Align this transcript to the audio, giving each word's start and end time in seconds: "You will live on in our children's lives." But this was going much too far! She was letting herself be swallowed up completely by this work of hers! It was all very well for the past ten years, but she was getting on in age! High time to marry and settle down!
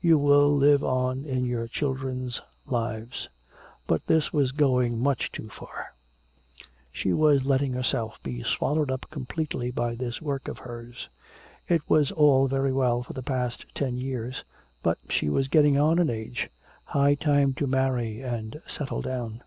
"You 0.00 0.16
will 0.16 0.56
live 0.56 0.82
on 0.82 1.26
in 1.26 1.54
our 1.54 1.68
children's 1.68 2.40
lives." 2.64 3.28
But 3.86 4.06
this 4.06 4.32
was 4.32 4.50
going 4.50 4.98
much 4.98 5.30
too 5.30 5.50
far! 5.50 5.88
She 6.90 7.12
was 7.12 7.44
letting 7.44 7.74
herself 7.74 8.18
be 8.22 8.42
swallowed 8.44 8.90
up 8.90 9.04
completely 9.10 9.70
by 9.70 9.94
this 9.94 10.22
work 10.22 10.48
of 10.48 10.60
hers! 10.60 11.10
It 11.68 11.82
was 11.86 12.10
all 12.10 12.48
very 12.48 12.72
well 12.72 13.02
for 13.02 13.12
the 13.12 13.22
past 13.22 13.66
ten 13.74 13.98
years, 13.98 14.42
but 14.82 14.96
she 15.10 15.28
was 15.28 15.48
getting 15.48 15.76
on 15.76 15.98
in 15.98 16.08
age! 16.08 16.48
High 16.84 17.14
time 17.14 17.52
to 17.56 17.66
marry 17.66 18.22
and 18.22 18.62
settle 18.66 19.02
down! 19.02 19.42